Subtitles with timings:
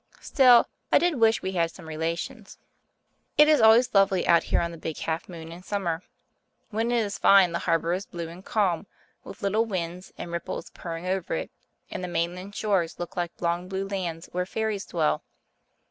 [0.19, 2.57] Still, I did wish we had some relations.
[3.37, 6.01] It is always lovely out here on the Big Half Moon in summer.
[6.71, 8.87] When it is fine the harbour is blue and calm,
[9.23, 11.51] with little winds and ripples purring over it,
[11.91, 15.21] and the mainland shores look like long blue lands where fairies dwell.